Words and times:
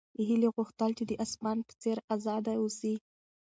هیلې 0.27 0.49
غوښتل 0.55 0.91
چې 0.97 1.03
د 1.07 1.11
اسمان 1.23 1.57
په 1.67 1.73
څېر 1.81 1.97
ازاده 2.15 2.53
اوسي. 2.61 2.95